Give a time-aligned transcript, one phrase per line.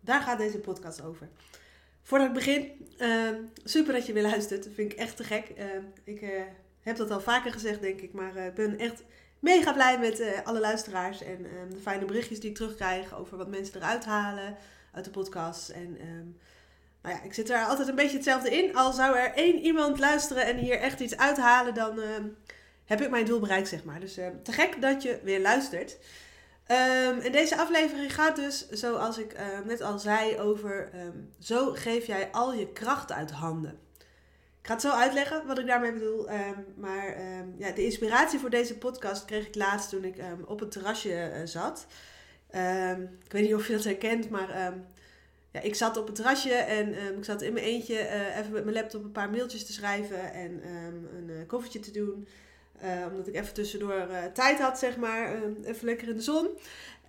[0.00, 1.28] Daar gaat deze podcast over.
[2.02, 3.30] Voordat ik begin, uh,
[3.64, 4.64] super dat je weer luistert.
[4.64, 5.52] Dat vind ik echt te gek.
[5.58, 5.64] Uh,
[6.04, 6.28] ik uh,
[6.80, 8.12] heb dat al vaker gezegd, denk ik.
[8.12, 9.02] Maar ik ben echt
[9.38, 11.22] mega blij met alle luisteraars.
[11.22, 14.56] En ehm, de fijne berichtjes die ik terugkrijg over wat mensen eruit halen
[14.92, 15.68] uit de podcast.
[15.68, 15.98] En
[17.02, 18.76] nou ja, ik zit er altijd een beetje hetzelfde in.
[18.76, 22.00] Al zou er één iemand luisteren en hier echt iets uithalen, dan
[22.84, 24.00] heb ik mijn doel bereikt, zeg maar.
[24.00, 25.98] Dus te gek dat je weer luistert.
[26.70, 31.72] Um, en deze aflevering gaat dus, zoals ik uh, net al zei, over um, zo
[31.72, 33.78] geef jij al je kracht uit handen.
[34.60, 36.30] Ik ga het zo uitleggen wat ik daarmee bedoel.
[36.30, 37.16] Um, maar
[37.58, 41.40] ja, de inspiratie voor deze podcast kreeg ik laatst toen ik op een terrasje uh,
[41.44, 41.86] zat.
[43.24, 44.74] ik weet niet of je dat herkent, maar
[45.52, 48.64] ja, ik zat op een terrasje en ik zat in mijn eentje uh, even met
[48.64, 52.28] mijn laptop een paar mailtjes te schrijven en een koffertje te doen.
[52.84, 55.34] Uh, omdat ik even tussendoor uh, tijd had, zeg maar.
[55.34, 56.48] Uh, even lekker in de zon.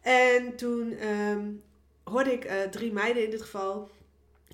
[0.02, 1.64] En toen um,
[2.03, 3.90] hoorde ik drie meiden in dit geval.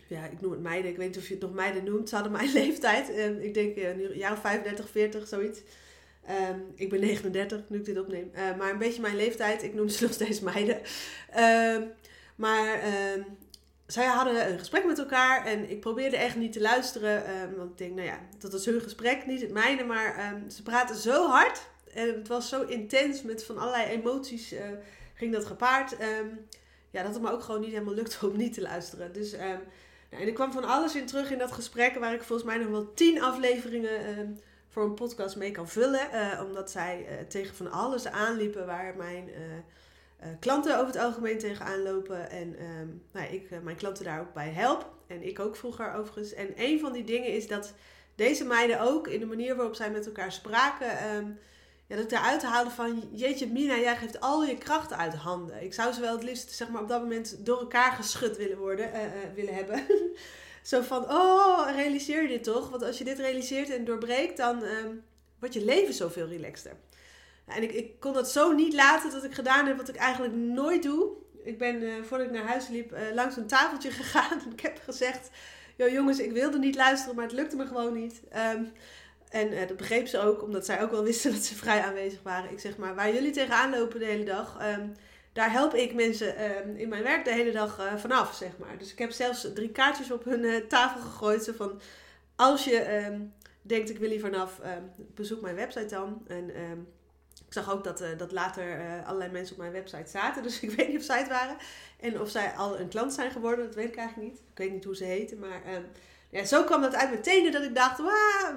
[0.08, 0.92] Ja, ik noem het meiden.
[0.92, 2.10] Ik weet niet of je het nog meiden noemt.
[2.10, 3.10] Ze hadden mijn leeftijd.
[3.10, 5.62] Um, ik denk een jaar of 35, 40, zoiets.
[6.52, 8.32] Um, ik ben 39 nu ik dit opneem.
[8.58, 9.64] maar een beetje mijn leeftijd.
[9.64, 10.82] Ik noem ze nog steeds meiden.
[12.36, 12.84] maar
[13.88, 17.42] zij hadden een gesprek met elkaar en ik probeerde echt niet te luisteren.
[17.42, 19.84] Um, want ik denk, nou ja, dat was hun gesprek, niet het mijne.
[19.84, 21.62] Maar um, ze praten zo hard
[21.94, 24.60] en het was zo intens met van allerlei emoties uh,
[25.14, 25.92] ging dat gepaard.
[25.92, 26.48] Um,
[26.90, 29.14] ja, dat het me ook gewoon niet helemaal lukte om niet te luisteren.
[29.14, 29.60] Dus, nou,
[30.10, 32.70] en er kwam van alles in terug in dat gesprek waar ik volgens mij nog
[32.70, 34.40] wel tien afleveringen
[34.70, 36.08] voor een podcast mee kan vullen.
[36.14, 39.30] Uh, omdat zij uh, tegen van alles aanliepen waar mijn
[40.22, 42.30] uh, klanten over het algemeen tegenaan lopen.
[42.30, 44.94] En um, nou, ik uh, mijn klanten daar ook bij help.
[45.08, 46.34] En ik ook vroeger overigens.
[46.34, 47.74] En een van die dingen is dat
[48.16, 51.16] deze meiden ook in de manier waarop zij met elkaar spraken.
[51.16, 51.40] Um,
[51.88, 55.64] ja, dat ik daaruit haalde van, jeetje Mina, jij geeft al je krachten uit handen.
[55.64, 58.58] Ik zou ze wel het liefst zeg maar, op dat moment door elkaar geschud willen,
[58.58, 59.00] worden, uh,
[59.36, 59.84] willen hebben.
[60.62, 62.70] Zo van, oh, realiseer je dit toch?
[62.70, 65.04] Want als je dit realiseert en doorbreekt, dan um,
[65.40, 66.72] wordt je leven zoveel relaxter.
[67.46, 70.34] En ik, ik kon dat zo niet laten dat ik gedaan heb wat ik eigenlijk
[70.34, 71.10] nooit doe.
[71.44, 74.40] Ik ben, uh, voordat ik naar huis liep, uh, langs een tafeltje gegaan.
[74.46, 75.30] En ik heb gezegd,
[75.76, 78.22] joh jongens, ik wilde niet luisteren, maar het lukte me gewoon niet.
[78.56, 78.72] Um,
[79.30, 82.20] en uh, dat begreep ze ook, omdat zij ook wel wisten dat ze vrij aanwezig
[82.24, 82.52] waren.
[82.52, 84.94] Ik zeg maar, waar jullie tegenaan lopen de hele dag, um,
[85.34, 88.78] daar help ik mensen um, in mijn werk de hele dag vanaf, zeg maar.
[88.78, 91.44] Dus ik heb zelfs drie kaartjes op hun tafel gegooid.
[91.44, 91.82] Zo van,
[92.36, 93.10] als je
[93.62, 94.62] denkt ik wil hier vanaf,
[95.16, 96.24] bezoek mijn website dan.
[96.28, 96.52] En
[97.48, 100.44] ik zag ook dat, uh, dat later uh, allerlei mensen op mijn website zaten.
[100.44, 101.58] Dus ik weet niet of zij het waren.
[102.00, 104.40] En of zij al een klant zijn geworden, dat weet ik eigenlijk niet.
[104.40, 105.40] Ik weet niet hoe ze heten.
[105.40, 105.86] Maar um,
[106.30, 108.02] ja, zo kwam dat uit mijn tenen dat ik dacht,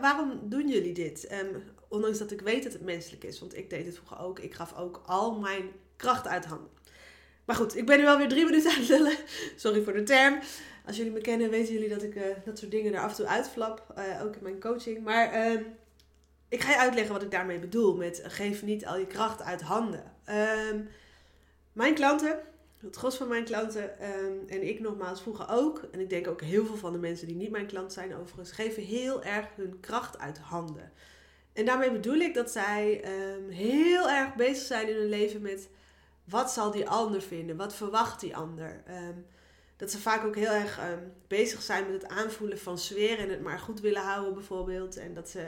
[0.00, 1.32] waarom doen jullie dit?
[1.32, 3.40] Um, ondanks dat ik weet dat het menselijk is.
[3.40, 4.38] Want ik deed het vroeger ook.
[4.38, 6.70] Ik gaf ook al mijn kracht uit handen.
[7.44, 9.16] Maar goed, ik ben nu alweer drie minuten aan het lullen.
[9.56, 10.38] Sorry voor de term.
[10.86, 13.16] Als jullie me kennen, weten jullie dat ik uh, dat soort dingen er af en
[13.16, 13.94] toe uitflap.
[14.22, 15.04] ook in mijn coaching.
[15.04, 15.50] Maar...
[15.50, 15.66] Um,
[16.48, 19.62] ik ga je uitleggen wat ik daarmee bedoel met geef niet al je kracht uit
[19.62, 20.12] handen.
[20.70, 20.88] Um,
[21.72, 22.38] mijn klanten,
[22.78, 26.40] het gros van mijn klanten um, en ik nogmaals vroeger ook, en ik denk ook
[26.40, 29.80] heel veel van de mensen die niet mijn klant zijn overigens, geven heel erg hun
[29.80, 30.92] kracht uit handen.
[31.52, 33.04] En daarmee bedoel ik dat zij
[33.34, 35.68] um, heel erg bezig zijn in hun leven met
[36.24, 38.82] wat zal die ander vinden, wat verwacht die ander.
[39.76, 40.80] dat ze vaak ook heel erg
[41.26, 44.96] bezig zijn met het aanvoelen van sfeer en het maar goed willen houden bijvoorbeeld.
[44.96, 45.44] En dat ze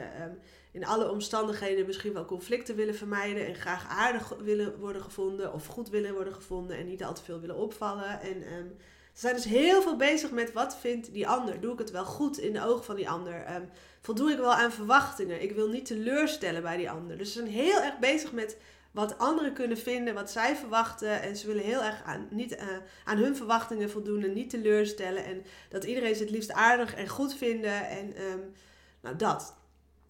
[0.71, 5.65] in alle omstandigheden misschien wel conflicten willen vermijden en graag aardig willen worden gevonden of
[5.65, 8.21] goed willen worden gevonden en niet al te veel willen opvallen.
[8.21, 8.75] En um,
[9.13, 11.61] ze zijn dus heel veel bezig met wat vindt die ander.
[11.61, 13.55] Doe ik het wel goed in de ogen van die ander?
[13.55, 13.69] Um,
[14.01, 15.41] voldoe ik wel aan verwachtingen?
[15.41, 17.17] Ik wil niet teleurstellen bij die ander.
[17.17, 18.57] Dus ze zijn heel erg bezig met
[18.91, 21.21] wat anderen kunnen vinden, wat zij verwachten.
[21.21, 22.59] En ze willen heel erg aan, niet, uh,
[23.05, 25.25] aan hun verwachtingen voldoen en niet teleurstellen.
[25.25, 27.87] En dat iedereen ze het liefst aardig en goed vinden.
[27.87, 28.53] En um,
[29.01, 29.59] nou, dat.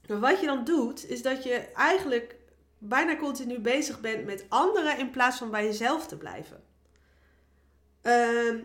[0.07, 2.36] Maar wat je dan doet, is dat je eigenlijk
[2.77, 6.63] bijna continu bezig bent met anderen in plaats van bij jezelf te blijven.
[8.03, 8.62] Uh,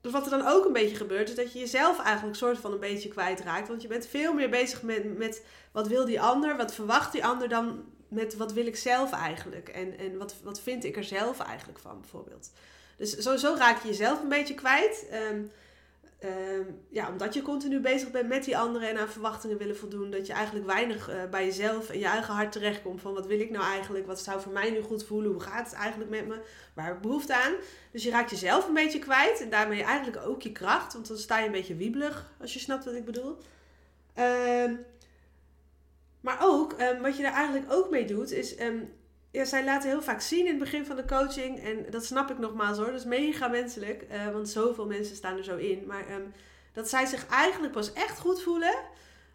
[0.00, 2.72] dus wat er dan ook een beetje gebeurt, is dat je jezelf eigenlijk soort van
[2.72, 3.68] een beetje kwijtraakt.
[3.68, 5.42] Want je bent veel meer bezig met, met
[5.72, 9.68] wat wil die ander, wat verwacht die ander dan met wat wil ik zelf eigenlijk.
[9.68, 12.50] En, en wat, wat vind ik er zelf eigenlijk van bijvoorbeeld.
[12.96, 15.06] Dus sowieso raak je jezelf een beetje kwijt.
[15.10, 15.42] Ehm,
[16.18, 20.10] ehm, ja, omdat je continu bezig bent met die anderen en aan verwachtingen willen voldoen.
[20.10, 23.00] Dat je eigenlijk weinig uh, bij jezelf en je eigen hart terechtkomt.
[23.00, 24.06] Van wat wil ik nou eigenlijk?
[24.06, 25.30] Wat zou voor mij nu goed voelen?
[25.30, 26.40] Hoe gaat het eigenlijk met me?
[26.74, 27.54] Waar heb ik behoefte aan?
[27.92, 29.40] Dus je raakt jezelf een beetje kwijt.
[29.40, 30.92] En daarmee eigenlijk ook je kracht.
[30.92, 33.38] Want dan sta je een beetje wiebelig, als je snapt wat ik bedoel.
[34.14, 34.74] Ehm,
[36.20, 38.54] maar ook, wat je daar eigenlijk ook mee doet, is
[39.34, 41.60] ja, zij laten heel vaak zien in het begin van de coaching.
[41.60, 42.86] En dat snap ik nogmaals hoor.
[42.86, 44.06] Dat is mega menselijk.
[44.12, 45.84] Uh, want zoveel mensen staan er zo in.
[45.86, 46.32] Maar um,
[46.72, 48.74] dat zij zich eigenlijk pas echt goed voelen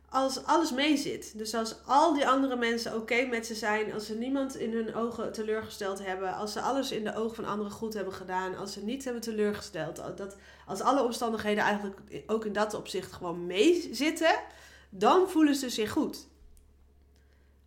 [0.10, 1.38] als alles meezit.
[1.38, 3.94] Dus als al die andere mensen oké met ze zijn.
[3.94, 6.36] Als ze niemand in hun ogen teleurgesteld hebben.
[6.36, 8.56] Als ze alles in de ogen van anderen goed hebben gedaan.
[8.56, 9.96] Als ze niet hebben teleurgesteld.
[9.96, 10.36] Dat,
[10.66, 14.40] als alle omstandigheden eigenlijk ook in dat opzicht gewoon meezitten.
[14.90, 16.29] Dan voelen ze zich goed.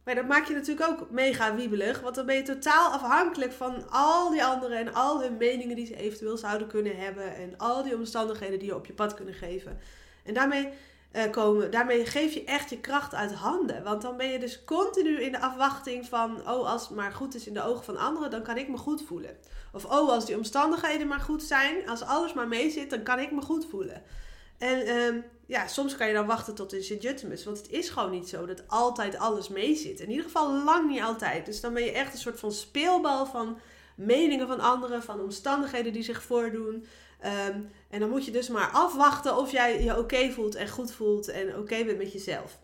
[0.04, 2.00] Maar dat maakt je natuurlijk ook mega wiebelig.
[2.00, 5.86] Want dan ben je totaal afhankelijk van al die anderen en al hun meningen die
[5.86, 7.34] ze eventueel zouden kunnen hebben.
[7.34, 9.80] En al die omstandigheden die je op je pad kunnen geven.
[10.24, 10.68] En daarmee,
[11.12, 13.82] uh, komen, daarmee geef je echt je kracht uit handen.
[13.82, 17.34] Want dan ben je dus continu in de afwachting van: oh, als het maar goed
[17.34, 19.36] is in de ogen van anderen, dan kan ik me goed voelen.
[19.72, 23.18] Of oh, als die omstandigheden maar goed zijn, als alles maar mee zit, dan kan
[23.18, 24.02] ik me goed voelen.
[24.62, 27.44] En ehm, ja, soms kan je dan wachten tot in Sint Juttemus.
[27.44, 30.00] Want het is gewoon niet zo dat altijd alles mee zit.
[30.00, 31.46] In ieder geval lang niet altijd.
[31.46, 33.58] Dus dan ben je echt een soort van speelbal van
[33.96, 36.86] meningen van anderen, van omstandigheden die zich voordoen.
[37.20, 37.60] Ehm,
[37.90, 41.28] en dan moet je dus maar afwachten of jij je oké voelt en goed voelt
[41.28, 42.58] en oké bent met jezelf.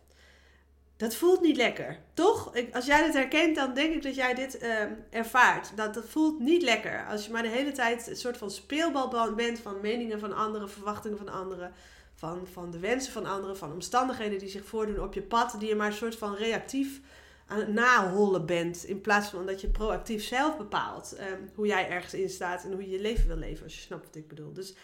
[0.99, 2.55] Dat voelt niet lekker, toch?
[2.55, 5.77] Ik, als jij dit herkent, dan denk ik dat jij dit ehm, ervaart.
[5.77, 7.07] Dat, dat voelt niet lekker.
[7.07, 10.71] Als je maar de hele tijd een soort van speelbal bent van meningen van anderen,
[10.71, 11.73] verwachtingen van anderen
[12.19, 15.69] van, van de wensen van anderen, van omstandigheden die zich voordoen op je pad, die
[15.69, 17.01] je maar een soort van reactief
[17.47, 18.85] aan het nahollen bent.
[18.85, 22.73] In plaats van dat je proactief zelf bepaalt ehm, hoe jij ergens in staat en
[22.73, 24.53] hoe je je leven wil leven, als je snapt wat ik bedoel.
[24.53, 24.75] Dus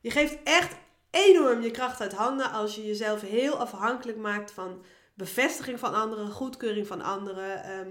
[0.00, 0.76] je geeft echt
[1.10, 4.84] enorm je kracht uit handen als je jezelf heel afhankelijk maakt van
[5.22, 7.64] bevestiging van anderen, goedkeuring van anderen.
[7.64, 7.90] Ehm,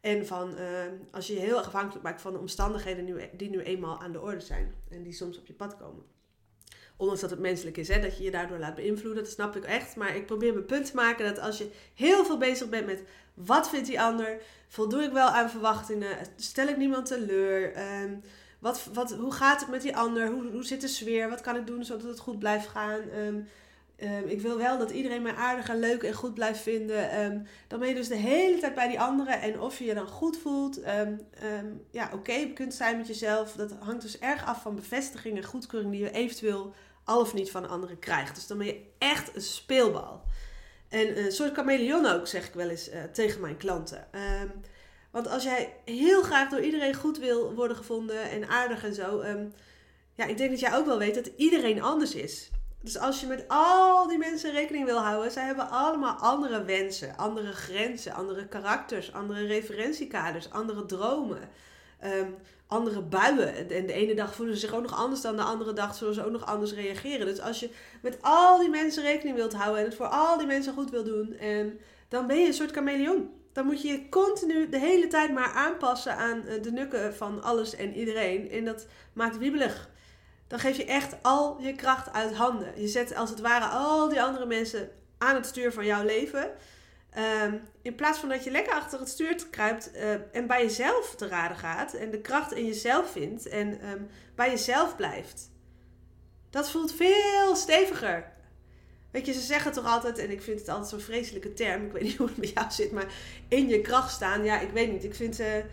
[0.00, 4.00] en van ehm, als je je heel afhankelijk maakt van de omstandigheden die nu eenmaal
[4.00, 6.04] aan de orde zijn en die soms op je pad komen.
[6.96, 9.22] Ondanks dat het menselijk is, hè, dat je je daardoor laat beïnvloeden.
[9.22, 9.96] Dat snap ik echt.
[9.96, 13.02] Maar ik probeer mijn punt te maken dat als je heel veel bezig bent met
[13.34, 17.72] wat vindt die ander, voldoe ik wel aan verwachtingen, stel ik niemand teleur,
[18.02, 18.22] um,
[18.58, 21.56] wat, wat, hoe gaat het met die ander, hoe, hoe zit de sfeer, wat kan
[21.56, 23.00] ik doen zodat het goed blijft gaan.
[24.02, 27.46] Um, ik wil wel dat iedereen mij aardig en leuk en goed blijft vinden.
[27.68, 29.40] dan ben je dus de hele tijd bij die anderen.
[29.40, 30.80] En of je je dan goed voelt,
[31.90, 33.52] ja, oké kunt zijn met jezelf.
[33.52, 36.74] Dat hangt dus erg af van bevestiging en goedkeuring die je eventueel
[37.04, 38.34] al of niet van anderen krijgt.
[38.34, 40.22] Dus dan ben je echt een speelbal.
[40.88, 44.06] En een soort chameleon ook, zeg ik wel eens uh, tegen mijn klanten.
[45.10, 49.24] Want als jij heel graag door iedereen goed wil worden gevonden en aardig en zo.
[50.14, 52.50] Ja, ik denk dat jij ook wel weet dat iedereen anders is.
[52.82, 57.16] Dus als je met al die mensen rekening wil houden, zij hebben allemaal andere wensen,
[57.16, 61.48] andere grenzen, andere karakters, andere referentiekaders, andere dromen.
[62.04, 62.36] Um,
[62.70, 63.70] andere buien.
[63.70, 66.14] En de ene dag voelen ze zich ook nog anders dan de andere dag zullen
[66.14, 67.26] ze ook nog anders reageren.
[67.26, 67.70] Dus als je
[68.02, 71.04] met al die mensen rekening wilt houden en het voor al die mensen goed wil
[71.04, 73.30] doen, en dan ben je een soort chameleon.
[73.52, 77.42] Dan moet je je continu de hele tijd maar aanpassen aan eh, de nukken van
[77.42, 78.50] alles en iedereen.
[78.50, 79.90] En dat maakt wiebelig.
[80.50, 82.80] Dan geef je echt al je kracht uit handen.
[82.80, 86.50] Je zet als het ware al die andere mensen aan het stuur van jouw leven.
[87.10, 91.14] Ehm, in plaats van dat je lekker achter het stuur kruipt uh, en bij jezelf
[91.16, 95.50] te raden gaat en de kracht in jezelf vindt en um, bij jezelf blijft.
[96.50, 98.32] Dat voelt veel steviger.
[99.10, 101.92] Weet je, ze zeggen toch altijd, en ik vind het altijd zo'n vreselijke term, ik
[101.92, 103.12] weet niet hoe het bij jou zit, maar
[103.48, 104.44] in je kracht staan.
[104.44, 105.04] Ja, ik weet niet.
[105.04, 105.44] Ik vind ze.
[105.54, 105.64] Ik,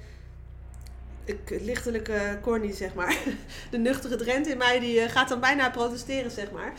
[1.48, 3.18] lichtelijke corny, zeg maar.
[3.72, 6.74] De nuchtere Drent in mij, die uh, gaat dan bijna protesteren, zeg maar.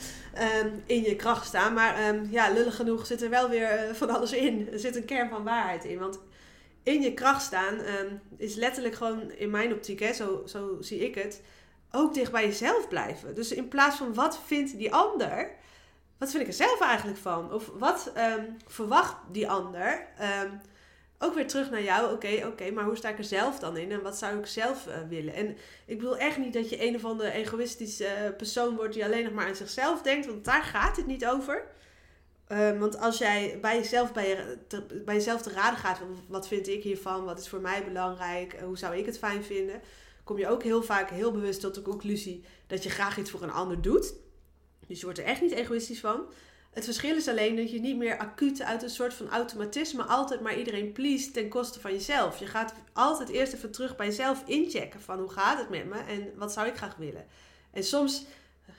[0.65, 1.75] Um, in je kracht staan.
[1.75, 4.69] Maar um, ja, lullig genoeg zit er wel weer uh, van alles in.
[4.73, 5.99] Er zit een kern van waarheid in.
[5.99, 6.19] Want
[6.83, 10.99] in je kracht staan um, is letterlijk gewoon in mijn optiek, hè, zo, zo zie
[10.99, 11.43] ik het,
[11.91, 13.35] ook dicht bij jezelf blijven.
[13.35, 15.51] Dus in plaats van wat vindt die ander,
[16.19, 17.53] wat vind ik er zelf eigenlijk van?
[17.53, 18.13] Of wat
[18.67, 20.07] verwacht die ander?
[21.19, 22.13] Ook weer terug naar jou.
[22.13, 23.93] Oké, oké, maar hoe sta ik er zelf dan in?
[23.93, 25.35] En wat zou ik zelf uh, willen?
[25.35, 25.57] En
[25.87, 29.25] ik bedoel echt niet dat je een of andere egoïstische uh, persoon wordt die alleen
[29.25, 30.27] nog maar aan zichzelf denkt.
[30.27, 31.65] Want daar gaat het niet over.
[32.49, 34.59] Uh, want als jij bij jezelf, bij,
[35.05, 37.25] bij jezelf te raden gaat, wat vind ik hiervan?
[37.25, 38.61] Wat is voor mij belangrijk?
[38.61, 39.81] hoe zou ik het fijn vinden?
[40.25, 43.43] Kom je ook heel vaak heel bewust tot de conclusie dat je graag iets voor
[43.43, 44.15] een ander doet.
[44.87, 46.27] Dus je wordt er echt niet egoïstisch van.
[46.71, 50.41] Het verschil is alleen dat je niet meer acuut uit een soort van automatisme altijd
[50.41, 52.39] maar iedereen please ten koste van jezelf.
[52.39, 55.99] Je gaat altijd eerst even terug bij jezelf inchecken van hoe gaat het met me
[55.99, 57.27] en wat zou ik graag willen.
[57.71, 58.25] En soms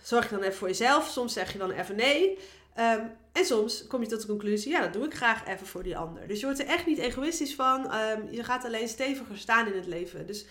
[0.04, 2.38] zorg je dan even voor jezelf, soms zeg je dan even nee.
[2.76, 5.84] Ehm, en soms kom je tot de conclusie, ja, dat doe ik graag even voor
[5.84, 6.28] die ander.
[6.28, 7.92] Dus je wordt er echt niet egoïstisch van.
[7.92, 10.26] Ehm, je gaat alleen steviger staan in het leven.
[10.26, 10.46] Dus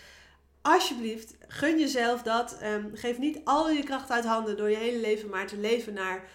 [0.62, 2.58] alsjeblieft, gun jezelf dat.
[2.60, 5.92] Ehm, geef niet al je kracht uit handen door je hele leven maar te leven
[5.94, 6.28] naar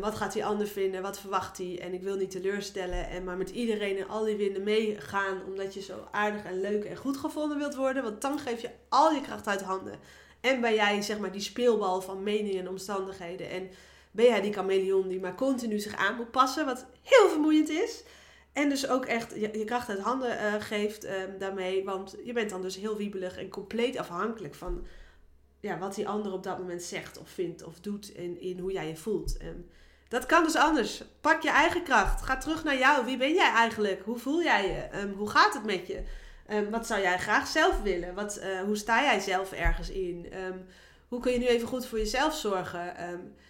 [0.00, 1.78] wat gaat die ander vinden, wat verwacht hij.
[1.80, 5.74] En ik wil niet teleurstellen en maar met iedereen en al die winden meegaan omdat
[5.74, 8.02] je zo aardig en leuk en goed gevonden wilt worden.
[8.02, 9.98] Want dan geef je al je kracht uit handen.
[10.40, 13.50] En ben jij zeg maar die speelbal van meningen en omstandigheden.
[13.50, 13.70] En
[14.10, 18.02] ben jij die chameleon die maar continu zich aan moet passen, wat heel vermoeiend is.
[18.52, 21.84] En dus ook echt je, kracht uit handen uh, geeft um, daarmee.
[21.84, 24.86] Want je bent dan dus heel wiebelig en compleet afhankelijk van
[25.60, 28.12] ja, wat die ander op dat moment zegt of vindt of doet.
[28.12, 29.36] En in hoe jij je voelt.
[29.36, 29.70] En
[30.08, 31.02] dat kan dus anders.
[31.20, 32.22] Pak je eigen kracht.
[32.22, 33.04] Ga terug naar jou.
[33.04, 34.02] Wie ben jij eigenlijk?
[34.04, 35.00] Hoe voel jij je?
[35.00, 36.02] Um, hoe gaat het met je?
[36.50, 38.14] Um, wat zou jij graag zelf willen?
[38.14, 40.26] Wat, uh, hoe sta jij zelf ergens in?
[41.08, 42.94] hoe kun je nu even goed voor jezelf zorgen?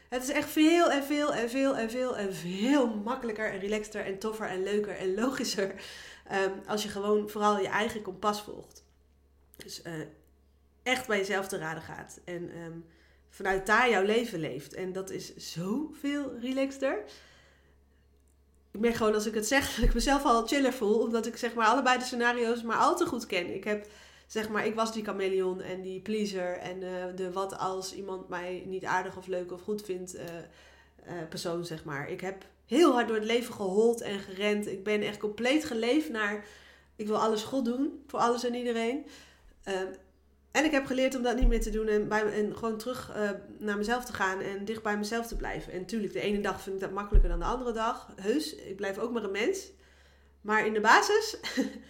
[0.08, 4.04] Het is echt veel en veel en veel en veel en veel makkelijker en relaxter
[4.04, 5.74] en toffer en leuker en logischer.
[6.66, 8.84] Als je gewoon vooral je eigen kompas volgt.
[9.56, 9.92] Dus uh,
[10.88, 12.20] echt bij jezelf te raden gaat.
[12.24, 12.84] En um,
[13.30, 14.74] vanuit daar jouw leven leeft.
[14.74, 17.04] En dat is zoveel relaxter.
[18.70, 20.98] Ik merk gewoon als ik het zeg dat ik mezelf al chiller voel.
[20.98, 23.54] Omdat ik zeg maar allebei de scenario's maar al te goed ken.
[23.54, 23.86] Ik heb
[24.26, 28.28] zeg maar, ik was die chameleon en die pleaser en uh, de wat als iemand
[28.28, 32.10] mij niet aardig of leuk of goed vindt uh, uh, persoon, zeg maar.
[32.10, 34.66] Ik heb heel hard door het leven gehold en gerend.
[34.66, 36.44] Ik ben echt compleet geleefd naar,
[36.96, 39.06] ik wil alles goed doen voor alles en iedereen.
[40.58, 42.78] Ehm, en ik heb geleerd om dat niet meer te doen en, bij, en gewoon
[42.78, 43.12] terug
[43.58, 45.72] naar mezelf te gaan en dicht bij mezelf te blijven.
[45.72, 48.12] En natuurlijk, de ene dag vind ik dat makkelijker dan de andere dag.
[48.20, 49.70] Heus, ik blijf ook maar een mens.
[50.40, 51.36] Maar in de basis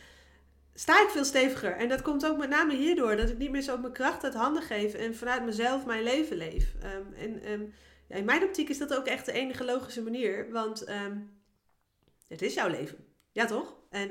[0.75, 1.73] sta ik veel steviger.
[1.73, 4.25] En dat komt ook met name hierdoor dat ik niet meer zo op mijn kracht
[4.25, 6.75] uit handen geef en vanuit mezelf mijn leven leef.
[6.85, 7.75] Um, en um,
[8.09, 11.41] ja, in mijn optiek is dat ook echt de enige logische manier, want um,
[12.29, 13.05] het is jouw leven.
[13.33, 13.77] Ja, toch?
[13.91, 14.11] En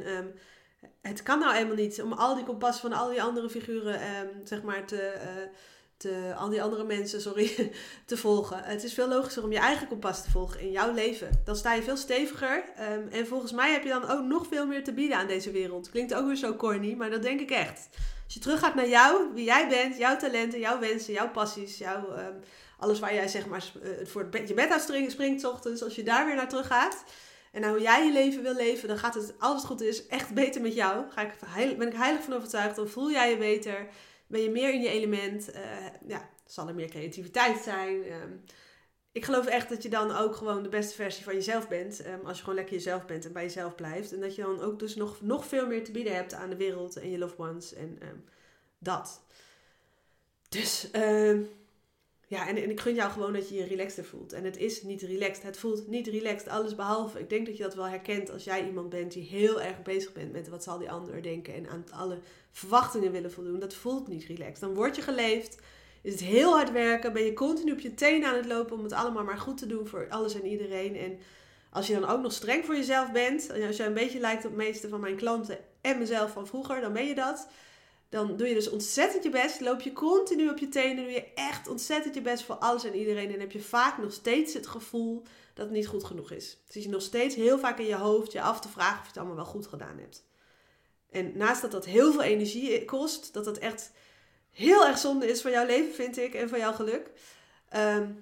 [1.01, 3.99] het kan nou eenmaal niet om al die kompas van al die andere figuren,
[4.43, 5.13] zeg maar, te.
[5.15, 5.53] Uh,
[5.97, 7.71] te, al die andere mensen, sorry,
[8.05, 8.63] te volgen.
[8.63, 11.41] Het is veel logischer om je eigen kompas te volgen in jouw leven.
[11.45, 12.63] Dan sta je veel steviger.
[12.93, 15.51] Um, en volgens mij heb je dan ook nog veel meer te bieden aan deze
[15.51, 15.89] wereld.
[15.89, 17.89] Klinkt ook weer zo corny, maar dat denk ik echt.
[18.25, 22.17] Als je teruggaat naar jou, wie jij bent, jouw talenten, jouw wensen, jouw passies, jouw,
[22.17, 22.39] um,
[22.77, 25.83] alles waar jij zeg maar uh, voor het je bed uit springt, springt ochtends.
[25.83, 27.03] Als je daar weer naar terug gaat
[27.51, 30.07] en naar hoe jij je leven wil leven, dan gaat het, als het goed is,
[30.07, 31.05] echt beter met jou.
[31.09, 32.75] Ga ik, ben ik heilig van overtuigd.
[32.75, 33.87] Dan voel jij je beter
[34.27, 35.49] ben je meer in je element.
[35.55, 35.61] Uh,
[36.07, 38.03] ja, zal er meer creativiteit zijn.
[38.03, 38.31] Ehm,
[39.11, 42.05] ik geloof echt dat je dan ook gewoon de beste versie van jezelf bent.
[42.07, 44.13] Um, als je gewoon lekker jezelf bent en bij jezelf blijft.
[44.13, 46.55] En dat je dan ook dus nog, nog veel meer te bieden hebt aan de
[46.55, 47.73] wereld en je loved ones.
[47.73, 48.23] En um,
[48.79, 49.21] dat.
[50.49, 50.89] Dus
[52.29, 54.33] ja, en, en ik gun jou gewoon dat je je relaxter voelt.
[54.33, 55.43] En het is niet relaxed.
[55.43, 57.19] Het voelt niet relaxed, alles behalve.
[57.19, 60.13] Ik denk dat je dat wel herkent als jij iemand bent die heel erg bezig
[60.13, 61.53] bent met wat zal die ander denken.
[61.53, 62.19] En aan alle
[62.51, 63.59] verwachtingen willen voldoen.
[63.59, 64.59] Dat voelt niet relaxed.
[64.59, 65.57] Dan word je geleefd.
[66.01, 67.13] Is het heel hard werken.
[67.13, 69.67] Ben je continu op je tenen aan het lopen om het allemaal maar goed te
[69.67, 70.95] doen voor alles en iedereen.
[70.95, 71.19] En
[71.69, 73.51] als je dan ook nog streng voor jezelf bent.
[73.67, 76.81] Als je een beetje lijkt op de meeste van mijn klanten en mezelf van vroeger,
[76.81, 77.47] dan ben je dat
[78.09, 79.61] dan doe je dus ontzettend je best.
[79.61, 81.03] Loop je continu op je tenen.
[81.03, 83.33] Doe je echt ontzettend je best voor alles en iedereen.
[83.33, 85.23] En heb je vaak nog steeds het gevoel
[85.53, 86.57] dat het niet goed genoeg is.
[86.67, 89.07] Zit je nog steeds heel vaak in je hoofd je af te vragen of je
[89.07, 90.25] het allemaal wel goed gedaan hebt.
[91.09, 93.91] En naast dat dat heel veel energie kost, dat dat echt
[94.51, 97.11] heel erg zonde is voor jouw leven, vind ik, en voor jouw geluk.
[97.75, 98.19] Um,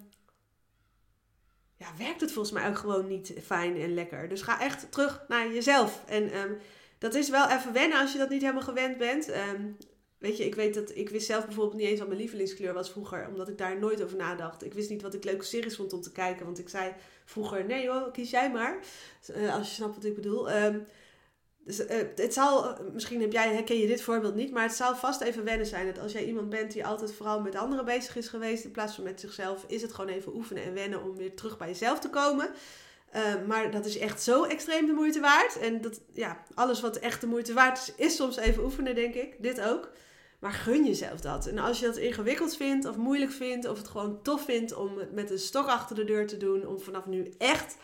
[1.77, 4.29] ja, werkt het volgens mij ook gewoon niet fijn en lekker.
[4.29, 6.03] Dus ga echt terug naar jezelf.
[6.05, 6.57] En um,
[6.97, 9.29] dat is wel even wennen als je dat niet helemaal gewend bent.
[9.29, 9.71] Ehm,
[10.17, 12.91] weet je, ik weet dat ik wist zelf bijvoorbeeld niet eens wat mijn lievelingskleur was
[12.91, 14.63] vroeger, omdat ik daar nooit over nadacht.
[14.63, 16.93] Ik wist niet wat ik leuke series vond om te kijken, want ik zei
[17.25, 18.79] vroeger: nee hoor, kies jij maar.
[19.35, 20.51] Uh, als je snapt wat ik bedoel.
[20.51, 20.85] Um,
[21.65, 24.95] dus uh, het zal, misschien heb jij, herken je dit voorbeeld niet, maar het zal
[24.95, 28.15] vast even wennen zijn dat als jij iemand bent die altijd vooral met anderen bezig
[28.15, 31.15] is geweest in plaats van met zichzelf, is het gewoon even oefenen en wennen om
[31.15, 32.49] weer terug bij jezelf te komen.
[33.15, 35.59] Uh, maar dat is echt zo extreem de moeite waard.
[35.59, 39.13] En dat, ja, alles wat echt de moeite waard is, is soms even oefenen, denk
[39.13, 39.35] ik.
[39.41, 39.91] Dit ook.
[40.39, 41.47] Maar gun jezelf dat.
[41.47, 44.97] En als je dat ingewikkeld vindt of moeilijk vindt, of het gewoon tof vindt om
[44.97, 47.77] het met een stok achter de deur te doen, om vanaf nu echt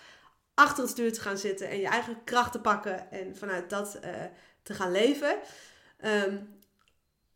[0.53, 3.99] achter het stuur te gaan zitten en je eigen kracht te pakken en vanuit dat
[4.05, 4.09] uh,
[4.63, 5.37] te gaan leven.
[6.05, 6.59] Um,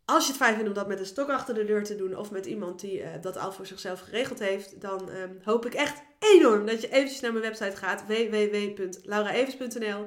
[0.06, 2.16] als je het fijn vindt om dat met een stok achter de deur te doen
[2.16, 5.74] of met iemand die uh, dat al voor zichzelf geregeld heeft, dan um, hoop ik
[5.74, 10.06] echt enorm dat je eventjes naar mijn website gaat www.lauraevens.nl.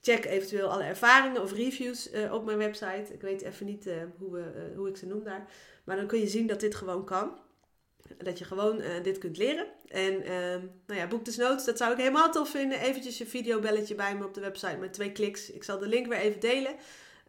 [0.00, 3.12] Check eventueel alle ervaringen of reviews uh, op mijn website.
[3.12, 4.42] Ik weet even niet uh, hoe,
[4.76, 5.48] hoe ik ze noem daar.
[5.84, 7.38] Maar dan kun je zien dat dit gewoon kan.
[8.18, 9.66] Dat je gewoon dit kunt leren.
[9.88, 12.80] En um, nou ja, boek dus notes, dat zou ik helemaal tof vinden.
[12.80, 15.50] Eventjes je videobelletje bij me op de website met twee kliks.
[15.50, 16.74] Ik zal de link weer even delen.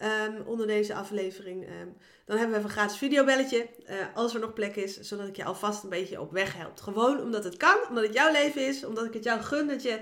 [0.03, 1.63] Um, onder deze aflevering.
[1.63, 3.69] Um, dan hebben we even een gratis videobelletje.
[3.89, 6.79] Uh, als er nog plek is, zodat ik je alvast een beetje op weg help.
[6.79, 9.81] Gewoon omdat het kan, omdat het jouw leven is, omdat ik het jou gun dat
[9.81, 10.01] je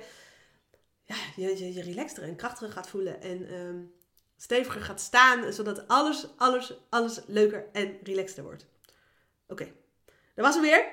[1.03, 3.21] ja, je, je, relaxter en krachtiger gaat voelen.
[3.21, 3.93] En um,
[4.37, 8.65] steviger gaat staan, zodat alles, alles, alles leuker en relaxter wordt.
[9.47, 9.73] Oké, okay.
[10.33, 10.85] dat was hem weer.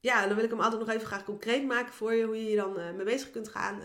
[0.00, 2.46] ja, dan wil ik hem altijd nog even graag concreet maken voor je, hoe je
[2.46, 3.82] hier dan uh, mee bezig kunt gaan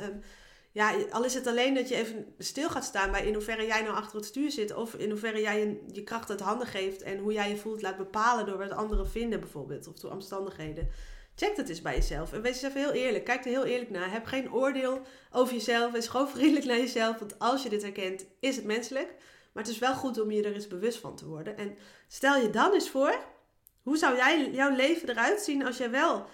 [0.74, 3.82] ja, al is het alleen dat je even stil gaat staan bij in hoeverre jij
[3.82, 4.74] nou achter het stuur zit.
[4.74, 7.02] Of in hoeverre jij je, kracht uit handen geeft.
[7.02, 9.88] En hoe jij je voelt laat bepalen door wat anderen vinden bijvoorbeeld.
[9.88, 10.90] Of door omstandigheden.
[11.36, 12.34] Check dat eens bij jezelf.
[12.34, 13.24] En wees eens even heel eerlijk.
[13.26, 14.12] Kijk er heel eerlijk naar.
[14.12, 15.02] Heb geen oordeel
[15.32, 15.92] over jezelf.
[15.92, 17.20] Wees gewoon vriendelijk naar jezelf.
[17.20, 19.16] Want als je dit herkent, is het menselijk.
[19.54, 21.58] Maar het is wel goed om je er eens bewust van te worden.
[21.58, 23.16] En stel je dan eens voor.
[23.84, 26.26] Hoe zou jij, jouw leven eruit zien als jij wel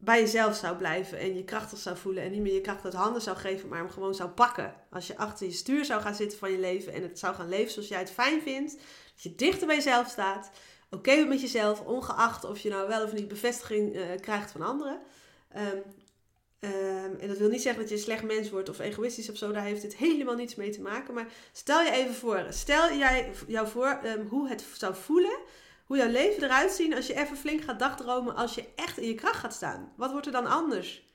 [0.00, 2.94] bij jezelf zou blijven en je krachtig zou voelen en niet meer je kracht uit
[2.94, 4.74] handen zou geven, maar hem gewoon zou pakken.
[4.90, 7.48] Als je achter je stuur zou gaan zitten van je leven en het zou gaan
[7.48, 10.50] leven zoals jij het fijn vindt, dat je dichter bij jezelf staat,
[10.90, 15.00] oké met jezelf, ongeacht of je nou wel of niet bevestiging uh, krijgt van anderen.
[15.56, 15.82] Um,
[16.60, 19.36] um, en dat wil niet zeggen dat je een slecht mens wordt of egoïstisch of
[19.36, 21.14] zo, daar heeft het helemaal niets mee te maken.
[21.14, 25.38] Maar stel je even voor, stel jij jou voor um, hoe het zou voelen
[25.88, 29.08] hoe jouw leven eruit zien als je even flink gaat dagdromen, als je echt in
[29.08, 29.92] je kracht gaat staan.
[29.96, 31.06] Wat wordt er dan anders?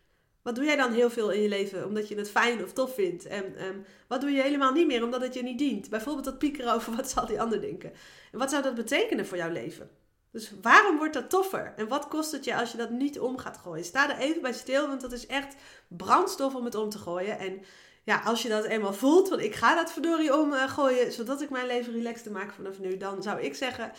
[0.42, 2.94] Wat doe jij dan heel veel in je leven omdat je het fijn of tof
[2.94, 3.26] vindt?
[3.26, 5.90] En um, wat doe je helemaal niet meer omdat het je niet dient?
[5.90, 7.94] Bijvoorbeeld dat piekeren over wat zal die ander denken.
[8.32, 9.90] En wat zou dat betekenen voor jouw leven?
[10.32, 11.74] Dus waarom wordt dat toffer?
[11.76, 13.86] En wat kost het je als je dat niet om gaat gooien?
[13.86, 15.56] Sta er even bij stil, want dat is echt
[15.88, 17.40] brandstof om het om te gooien.
[17.40, 17.62] En
[18.04, 21.68] ja, als je dat eenmaal voelt, want ik ga dat verdorie omgooien, zodat ik mijn
[21.68, 23.92] leven relaxed maak vanaf nu, dan zou ik zeggen,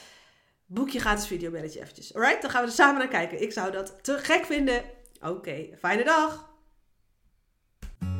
[0.75, 2.15] boek je gratis videobelletje eventjes.
[2.15, 3.43] Alright, dan gaan we er samen naar kijken.
[3.43, 4.83] Ik zou dat te gek vinden.
[5.23, 6.53] Oké, fijne dag.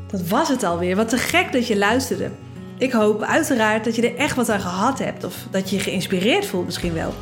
[0.07, 0.97] Dat was het alweer.
[0.97, 2.31] Wat te gek dat je luisterde.
[2.79, 5.25] Ik hoop uiteraard dat je er echt wat aan gehad hebt.
[5.25, 7.15] Of dat je je geïnspireerd voelt misschien wel.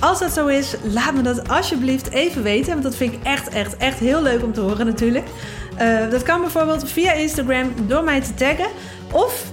[0.00, 2.70] Als dat zo is, laat me dat alsjeblieft even weten.
[2.70, 5.26] Want dat vind ik echt, echt, echt heel leuk om te horen natuurlijk.
[5.80, 8.68] Uh, dat kan bijvoorbeeld via Instagram door mij te taggen.
[9.12, 9.52] Of